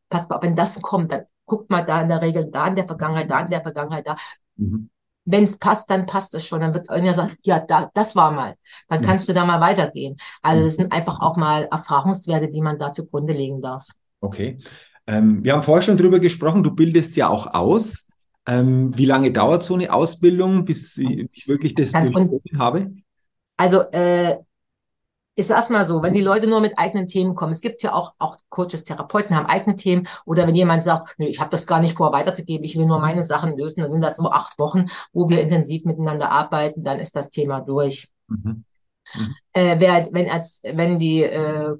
[0.10, 2.88] pass mal, wenn das kommt, dann guckt mal da in der Regel, da in der
[2.88, 4.16] Vergangenheit, da in der Vergangenheit, da.
[4.56, 4.90] Mhm.
[5.30, 6.62] Wenn es passt, dann passt es schon.
[6.62, 8.56] Dann wird einer sagen, ja, da, das war mal.
[8.88, 10.16] Dann kannst du da mal weitergehen.
[10.42, 13.86] Also es sind einfach auch mal Erfahrungswerte, die man da zugrunde legen darf.
[14.22, 14.58] Okay.
[15.06, 18.08] Ähm, wir haben vorher schon drüber gesprochen, du bildest ja auch aus.
[18.48, 22.10] Ähm, wie lange dauert so eine Ausbildung, bis ich wirklich das, das
[22.58, 22.92] habe?
[23.58, 24.38] Also äh,
[25.40, 27.94] ich sag's mal so, wenn die Leute nur mit eigenen Themen kommen, es gibt ja
[27.94, 31.68] auch, auch Coaches, Therapeuten haben eigene Themen, oder wenn jemand sagt, nee, ich habe das
[31.68, 34.58] gar nicht vor weiterzugeben, ich will nur meine Sachen lösen, dann sind das so acht
[34.58, 38.10] Wochen, wo wir intensiv miteinander arbeiten, dann ist das Thema durch.
[38.28, 38.64] Mhm.
[39.14, 39.36] Mhm.
[39.54, 41.76] Äh, wer, wenn, als, wenn die äh,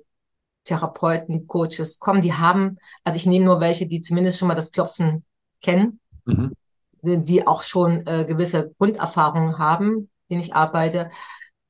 [0.64, 4.72] Therapeuten, Coaches kommen, die haben, also ich nehme nur welche, die zumindest schon mal das
[4.72, 5.26] Klopfen
[5.62, 6.54] kennen, mhm.
[7.02, 11.10] die auch schon äh, gewisse Grunderfahrungen haben, denen ich arbeite,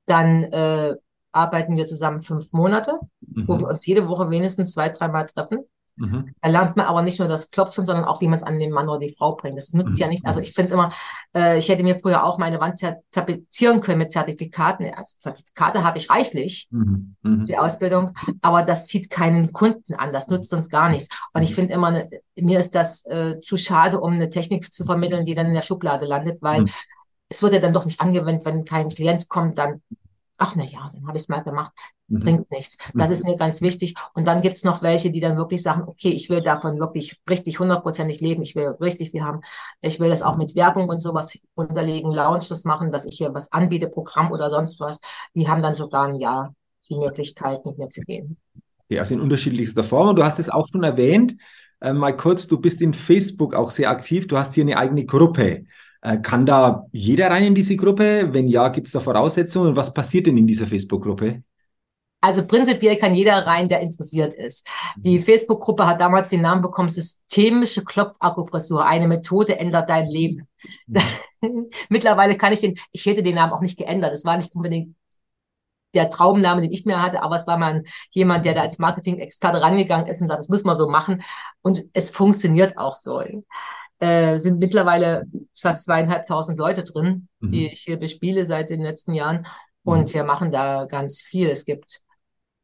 [0.06, 0.95] dann äh,
[1.32, 3.48] arbeiten wir zusammen fünf Monate, mhm.
[3.48, 5.66] wo wir uns jede Woche wenigstens zwei, dreimal treffen.
[5.98, 6.36] Mhm.
[6.42, 8.72] Da lernt man aber nicht nur das Klopfen, sondern auch, wie man es an den
[8.72, 9.58] Mann oder die Frau bringt.
[9.58, 9.98] Das nutzt mhm.
[9.98, 10.26] ja nichts.
[10.26, 10.92] Also ich finde es immer,
[11.36, 14.94] äh, ich hätte mir früher auch meine Wand tapezieren können mit Zertifikaten.
[14.94, 17.16] Also Zertifikate habe ich reichlich, mhm.
[17.24, 17.46] mhm.
[17.46, 20.13] die Ausbildung, aber das zieht keinen Kunden an.
[20.13, 21.10] Das nutzt uns gar nichts.
[21.34, 24.86] Und ich finde immer, ne, mir ist das äh, zu schade, um eine Technik zu
[24.86, 26.70] vermitteln, die dann in der Schublade landet, weil mhm
[27.30, 29.82] es wird ja dann doch nicht angewendet, wenn kein Klient kommt, dann,
[30.38, 31.71] ach na ja, dann habe ich es mal gemacht,
[32.08, 32.19] mhm.
[32.19, 32.78] bringt nichts.
[32.93, 33.13] Das mhm.
[33.13, 33.95] ist mir ganz wichtig.
[34.13, 37.60] Und dann gibt's noch welche, die dann wirklich sagen, okay, ich will davon wirklich richtig
[37.60, 39.41] hundertprozentig leben, ich will richtig viel haben,
[39.82, 43.52] ich will das auch mit Werbung und sowas unterlegen, Launches machen, dass ich hier was
[43.52, 45.00] anbiete, Programm oder sonst was.
[45.36, 46.54] Die haben dann sogar ein Jahr
[46.89, 48.38] die Möglichkeit, mit mir zu gehen.
[48.89, 50.10] Ja, also in unterschiedlichster Form.
[50.10, 51.36] Und du hast es auch schon erwähnt,
[51.82, 55.06] äh, mal kurz, du bist in Facebook auch sehr aktiv, du hast hier eine eigene
[55.06, 55.65] Gruppe.
[56.02, 58.30] Äh, kann da jeder rein in diese Gruppe?
[58.32, 59.76] Wenn ja, gibt es da Voraussetzungen?
[59.76, 61.44] Was passiert denn in dieser Facebook-Gruppe?
[62.20, 64.68] Also prinzipiell kann jeder rein, der interessiert ist.
[64.98, 65.24] Die mhm.
[65.24, 68.86] Facebook-Gruppe hat damals den Namen bekommen, systemische Klopfakupressur.
[68.86, 70.48] Eine Methode ändert dein Leben.
[70.88, 71.70] Mhm.
[71.90, 74.14] Mittlerweile kann ich den, ich hätte den Namen auch nicht geändert.
[74.14, 74.96] Es war nicht unbedingt
[75.94, 79.62] der Traumname, den ich mir hatte, aber es war mal jemand, der da als Marketing-Experte
[79.62, 81.24] rangegangen ist und sagt, das müssen wir so machen.
[81.62, 83.22] Und es funktioniert auch so
[84.00, 87.50] äh, sind mittlerweile fast zweieinhalbtausend Leute drin, mhm.
[87.50, 89.48] die ich hier bespiele seit den letzten Jahren.
[89.84, 90.14] Und mhm.
[90.14, 91.50] wir machen da ganz viel.
[91.50, 92.02] Es gibt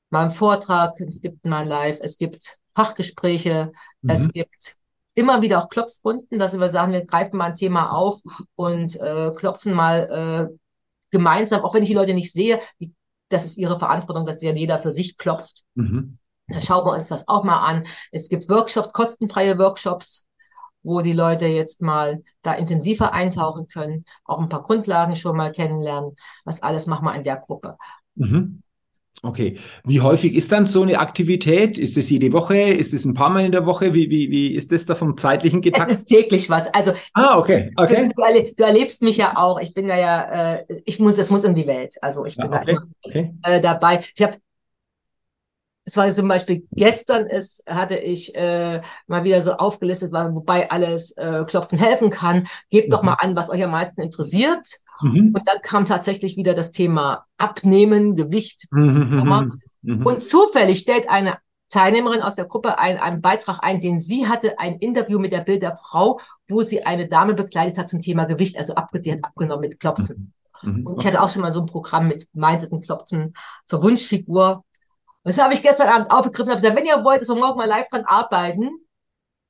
[0.10, 4.10] mal einen Vortrag, es gibt mal ein Live, es gibt Fachgespräche, mhm.
[4.10, 4.76] es gibt
[5.16, 8.22] immer wieder auch Klopfrunden, dass wir sagen, wir greifen mal ein Thema auf
[8.56, 10.58] und äh, klopfen mal äh,
[11.12, 12.94] gemeinsam, auch wenn ich die Leute nicht sehe, die,
[13.30, 15.62] das ist ihre Verantwortung, dass ja jeder für sich klopft.
[15.76, 16.18] Mhm.
[16.48, 17.86] Da schauen wir uns das auch mal an.
[18.12, 20.28] Es gibt Workshops, kostenfreie Workshops,
[20.84, 25.52] wo die Leute jetzt mal da intensiver eintauchen können, auch ein paar Grundlagen schon mal
[25.52, 26.16] kennenlernen.
[26.46, 27.78] Das alles machen wir in der Gruppe.
[28.16, 28.62] Mhm.
[29.26, 29.58] Okay.
[29.86, 31.78] Wie häufig ist dann so eine Aktivität?
[31.78, 32.58] Ist es jede Woche?
[32.58, 33.94] Ist es ein paar Mal in der Woche?
[33.94, 35.90] Wie, wie, wie ist das da vom zeitlichen Getakt?
[35.90, 36.68] Es ist täglich was.
[36.74, 38.10] Also, ah, okay, okay.
[38.14, 39.62] Du, erlebst, du erlebst mich ja auch.
[39.62, 41.96] Ich bin da ja, äh, ich muss, es muss in die Welt.
[42.02, 43.34] Also ich bin ja, okay, da immer okay.
[43.44, 44.02] äh, dabei.
[44.14, 44.38] Ich habe
[45.86, 51.12] es war zum Beispiel gestern ist, hatte ich äh, mal wieder so aufgelistet, wobei alles
[51.18, 52.48] äh, Klopfen helfen kann.
[52.70, 52.92] Gebt mhm.
[52.92, 54.80] doch mal an, was euch am meisten interessiert.
[55.02, 55.34] Mhm.
[55.36, 58.68] Und dann kam tatsächlich wieder das Thema Abnehmen, Gewicht.
[58.72, 59.60] Mhm.
[59.82, 60.06] mhm.
[60.06, 61.38] Und zufällig stellt eine
[61.70, 65.42] Teilnehmerin aus der Gruppe ein, einen Beitrag ein, den sie hatte, ein Interview mit der
[65.42, 69.62] Bild der Frau, wo sie eine Dame begleitet hat zum Thema Gewicht, also abgedehnt, abgenommen
[69.62, 70.34] mit Klopfen.
[70.62, 70.72] Mhm.
[70.72, 70.88] mhm.
[70.88, 73.34] Und ich hatte auch schon mal so ein Programm mit Mindset Klopfen
[73.66, 74.64] zur Wunschfigur
[75.24, 77.58] das habe ich gestern Abend aufgegriffen und habe gesagt, wenn ihr wollt, dass wir morgen
[77.58, 78.70] mal live dran arbeiten,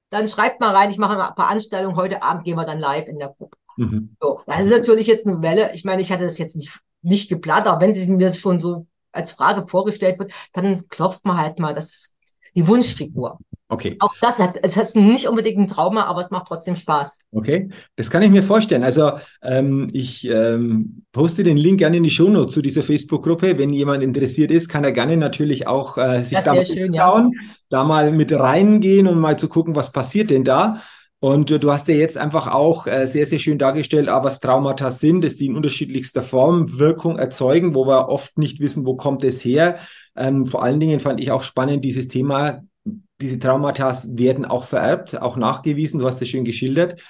[0.10, 3.08] dann schreibt mal rein, ich mache ein paar Anstellungen, heute Abend gehen wir dann live
[3.08, 3.58] in der Gruppe.
[3.78, 4.16] Mhm.
[4.22, 5.74] So, das ist natürlich jetzt eine Welle.
[5.74, 8.60] Ich meine, ich hatte das jetzt nicht, nicht geplant, aber wenn sie mir das schon
[8.60, 12.13] so als Frage vorgestellt wird, dann klopft man halt mal das,
[12.56, 13.40] die Wunschfigur.
[13.70, 13.96] Okay.
[14.00, 17.20] Auch das hat, es hat nicht unbedingt ein Trauma, aber es macht trotzdem Spaß.
[17.32, 18.84] Okay, das kann ich mir vorstellen.
[18.84, 23.58] Also ähm, ich ähm, poste den Link gerne in die Shownotes zu dieser Facebook-Gruppe.
[23.58, 27.30] Wenn jemand interessiert ist, kann er gerne natürlich auch äh, sich da mal schön, ja.
[27.70, 30.82] da mal mit reingehen und mal zu gucken, was passiert denn da.
[31.20, 34.92] Und äh, du hast ja jetzt einfach auch äh, sehr, sehr schön dargestellt, was Traumata
[34.92, 39.24] sind, dass die in unterschiedlichster Form Wirkung erzeugen, wo wir oft nicht wissen, wo kommt
[39.24, 39.80] es her.
[40.16, 42.64] Ähm, vor allen Dingen fand ich auch spannend dieses Thema
[43.24, 46.00] diese Traumata werden auch vererbt, auch nachgewiesen.
[46.00, 47.02] Du hast es schön geschildert.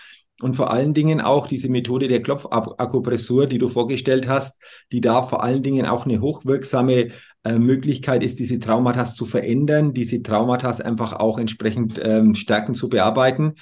[0.42, 4.60] Und vor allen Dingen auch diese Methode der Klopfakupressur, die du vorgestellt hast,
[4.92, 7.12] die da vor allen Dingen auch eine hochwirksame
[7.44, 12.89] äh, Möglichkeit ist, diese Traumata zu verändern, diese Traumata einfach auch entsprechend ähm, stärken zu
[12.89, 13.56] bearbeiten.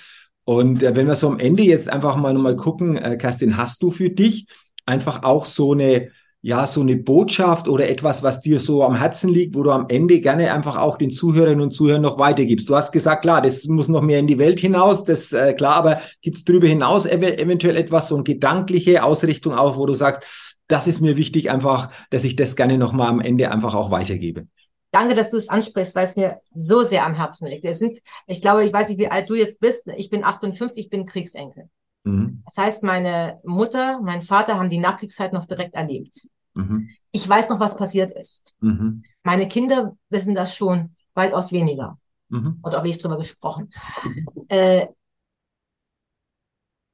[0.44, 3.84] Und äh, wenn wir so am Ende jetzt einfach mal nochmal gucken, äh, Kerstin, hast
[3.84, 4.48] du für dich
[4.86, 6.10] einfach auch so eine
[6.44, 9.86] ja, so eine Botschaft oder etwas, was dir so am Herzen liegt, wo du am
[9.90, 12.68] Ende gerne einfach auch den Zuhörerinnen und Zuhörern noch weitergibst?
[12.68, 15.76] Du hast gesagt, klar, das muss noch mehr in die Welt hinaus, das äh, klar,
[15.76, 19.94] aber gibt es darüber hinaus ev eventuell etwas, so eine gedankliche Ausrichtung auch, wo du
[19.94, 20.24] sagst,
[20.68, 24.48] das ist mir wichtig einfach, dass ich das gerne nochmal am Ende einfach auch weitergebe?
[24.92, 27.66] Danke, dass du es ansprichst, weil es mir so sehr am Herzen liegt.
[27.66, 29.88] Es sind, ich glaube, ich weiß nicht, wie alt du jetzt bist.
[29.96, 31.70] Ich bin 58, ich bin Kriegsenkel.
[32.04, 32.44] Mhm.
[32.46, 36.28] Das heißt, meine Mutter, mein Vater haben die Nachkriegszeit noch direkt erlebt.
[36.54, 36.90] Mhm.
[37.12, 38.56] Ich weiß noch, was passiert ist.
[38.60, 39.04] Mhm.
[39.24, 42.00] Meine Kinder wissen das schon weitaus weniger.
[42.30, 42.60] Mhm.
[42.62, 43.70] Und auch ich drüber gesprochen.
[44.48, 44.88] Äh,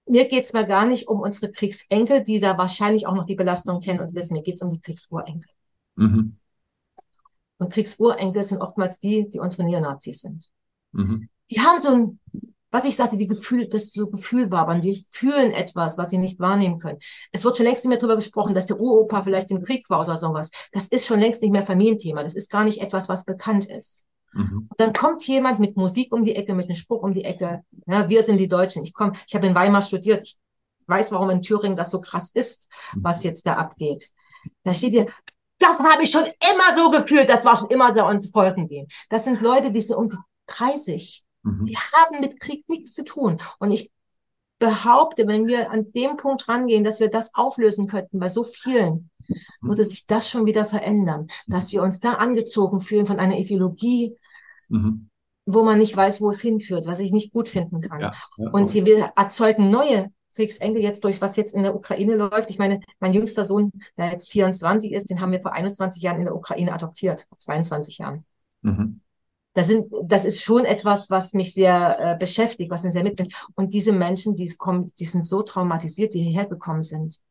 [0.08, 3.82] mir geht's mal gar nicht um unsere Kriegsenkel, die da wahrscheinlich auch noch die Belastung
[3.82, 4.34] kennen und wissen.
[4.34, 5.50] Mir geht's um die Kriegsurenkel.
[5.96, 6.38] Mhm.
[7.58, 10.50] Und Kriegsurenkel sind oftmals die, die unsere Neonazis sind.
[10.91, 11.30] Mhm.
[11.50, 12.20] Die haben so ein
[12.72, 16.18] was ich sagte, die Gefühl, das so Gefühl war, man, die fühlen etwas, was sie
[16.18, 17.00] nicht wahrnehmen können.
[17.32, 20.02] Es wird schon längst nicht mehr darüber gesprochen, dass der Uropa vielleicht im Krieg war
[20.02, 20.52] oder sowas.
[20.74, 22.24] Das ist schon längst nicht mehr Familienthema.
[22.24, 24.06] Das ist gar nicht etwas, was bekannt ist.
[24.34, 24.68] Mhm.
[24.70, 27.64] Und dann kommt jemand mit Musik um die Ecke, mit einem Spruch um die Ecke.
[27.86, 28.84] Ja, wir sind die Deutschen.
[28.84, 30.24] Ich komme, ich habe in Weimar studiert.
[30.24, 30.38] Ich
[30.88, 33.04] weiß, warum in Thüringen das so krass ist, mhm.
[33.04, 34.10] was jetzt da abgeht.
[34.64, 35.08] Da steht hier,
[35.60, 37.30] das habe ich schon immer so gefühlt.
[37.30, 38.88] Das war schon immer so und folgen dem.
[39.10, 41.65] Das sind Leute, die so um die 30 Mhm.
[41.65, 43.38] Die haben mit Krieg nichts zu tun.
[43.60, 43.91] Und ich
[44.60, 49.10] behaupte, wenn wir an dem Punkt rangehen, dass wir das auflösen könnten bei so vielen,
[49.62, 54.15] würde sich das schon wieder verändern, dass wir uns da angezogen fühlen von einer Ideologie,
[54.69, 55.10] mhm.
[55.45, 58.00] wo man nicht weiß, wo es hinführt, was ich nicht gut finden kann.
[58.00, 58.86] Ja, ja, und okay.
[58.86, 62.50] wir erzeugen neue Kriegsenkel jetzt durch, was jetzt in der Ukraine läuft.
[62.50, 66.19] Ich meine, mein jüngster Sohn, der jetzt 24 ist, den haben wir vor 21 Jahren
[66.19, 68.23] in der Ukraine adoptiert, vor 22 Jahren.
[68.62, 69.02] Mhm.
[69.58, 73.34] Das, sind, das ist schon etwas, was mich sehr äh, beschäftigt, was mich sehr mitnimmt.
[73.56, 77.22] Und diese Menschen, die kommen, die sind so traumatisiert, die hierher gekommen sind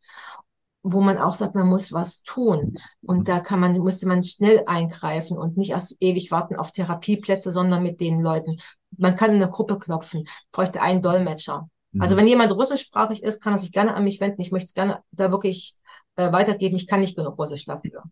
[0.89, 2.79] wo man auch sagt, man muss was tun.
[3.03, 7.51] Und da kann man, musste man schnell eingreifen und nicht erst ewig warten auf Therapieplätze,
[7.51, 8.59] sondern mit den Leuten.
[8.97, 11.69] Man kann in eine Gruppe klopfen, bräuchte einen Dolmetscher.
[11.91, 12.03] Mhm.
[12.03, 14.41] Also wenn jemand russischsprachig ist, kann er sich gerne an mich wenden.
[14.41, 15.77] Ich möchte es gerne da wirklich
[16.17, 16.77] äh, weitergeben.
[16.77, 18.03] Ich kann nicht genug Russisch dafür.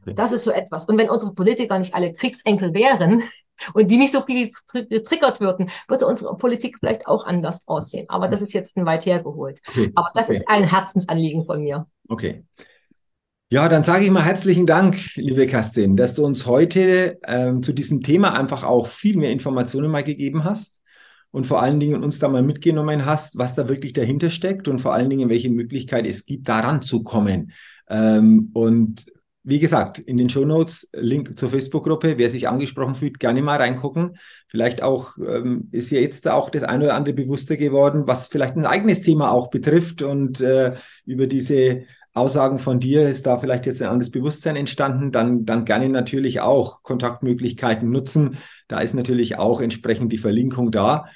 [0.00, 0.14] Okay.
[0.14, 0.86] Das ist so etwas.
[0.86, 3.22] Und wenn unsere Politiker nicht alle Kriegsenkel wären
[3.74, 8.06] und die nicht so viel getriggert würden, würde unsere Politik vielleicht auch anders aussehen.
[8.08, 9.60] Aber das ist jetzt ein weit hergeholt.
[9.68, 9.92] Okay.
[9.94, 10.38] Aber das okay.
[10.38, 11.86] ist ein Herzensanliegen von mir.
[12.08, 12.44] Okay.
[13.50, 17.74] Ja, dann sage ich mal herzlichen Dank, liebe Kerstin, dass du uns heute ähm, zu
[17.74, 20.81] diesem Thema einfach auch viel mehr Informationen mal gegeben hast
[21.32, 24.80] und vor allen Dingen uns da mal mitgenommen hast, was da wirklich dahinter steckt und
[24.80, 27.52] vor allen Dingen, welche Möglichkeit es gibt, daran zu kommen.
[27.88, 29.06] Ähm, und
[29.44, 32.16] wie gesagt, in den Show Notes Link zur Facebook-Gruppe.
[32.16, 34.18] Wer sich angesprochen fühlt, gerne mal reingucken.
[34.46, 38.56] Vielleicht auch ähm, ist ja jetzt auch das eine oder andere bewusster geworden, was vielleicht
[38.56, 40.02] ein eigenes Thema auch betrifft.
[40.02, 41.82] Und äh, über diese
[42.14, 45.12] Aussagen von dir ist da vielleicht jetzt ein anderes Bewusstsein entstanden.
[45.12, 48.38] Dann, dann gerne natürlich auch Kontaktmöglichkeiten nutzen.
[48.68, 51.06] Da ist natürlich auch entsprechend die Verlinkung da.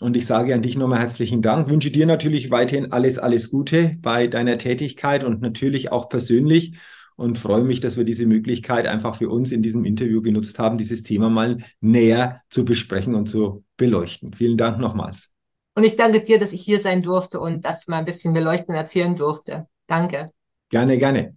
[0.00, 1.68] Und ich sage an dich nochmal herzlichen Dank.
[1.68, 6.76] Wünsche dir natürlich weiterhin alles, alles Gute bei deiner Tätigkeit und natürlich auch persönlich
[7.16, 10.78] und freue mich, dass wir diese Möglichkeit einfach für uns in diesem Interview genutzt haben,
[10.78, 14.34] dieses Thema mal näher zu besprechen und zu beleuchten.
[14.34, 15.30] Vielen Dank nochmals.
[15.74, 18.74] Und ich danke dir, dass ich hier sein durfte und das mal ein bisschen beleuchten
[18.74, 19.66] erzählen durfte.
[19.86, 20.35] Danke.
[20.68, 21.36] Gerne, gerne.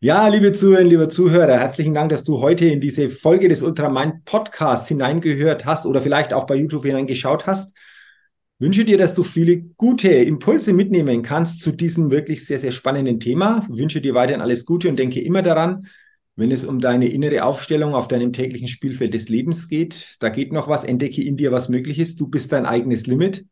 [0.00, 4.24] Ja, liebe Zuhörer, liebe Zuhörer, herzlichen Dank, dass du heute in diese Folge des Ultramind
[4.24, 7.76] Podcasts hineingehört hast oder vielleicht auch bei YouTube hineingeschaut hast
[8.58, 13.20] wünsche dir, dass du viele gute Impulse mitnehmen kannst zu diesem wirklich sehr, sehr spannenden
[13.20, 13.66] Thema.
[13.70, 15.88] Ich wünsche dir weiterhin alles Gute und denke immer daran,
[16.36, 20.52] wenn es um deine innere Aufstellung auf deinem täglichen Spielfeld des Lebens geht, da geht
[20.52, 22.20] noch was, entdecke in dir, was möglich ist.
[22.20, 23.44] Du bist dein eigenes Limit.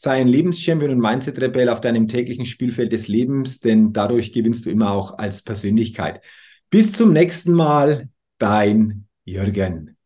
[0.00, 4.70] Sei ein Lebenschampion und Mindset-Rebell auf deinem täglichen Spielfeld des Lebens, denn dadurch gewinnst du
[4.70, 6.22] immer auch als Persönlichkeit.
[6.70, 8.08] Bis zum nächsten Mal,
[8.38, 9.96] dein Jürgen.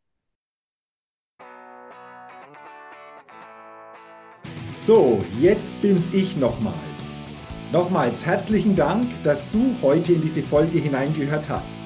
[4.77, 6.73] So, jetzt bin's ich nochmal.
[7.71, 11.79] Nochmals herzlichen Dank, dass du heute in diese Folge hineingehört hast.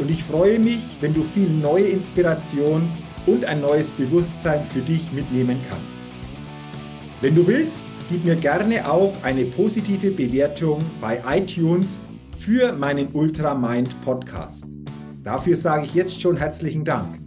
[0.00, 2.88] Und ich freue mich, wenn du viel neue Inspiration
[3.24, 6.05] und ein neues Bewusstsein für dich mitnehmen kannst.
[7.22, 11.96] Wenn du willst, gib mir gerne auch eine positive Bewertung bei iTunes
[12.38, 14.66] für meinen Ultramind Podcast.
[15.22, 17.18] Dafür sage ich jetzt schon herzlichen Dank.